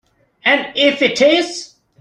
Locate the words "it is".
1.03-1.75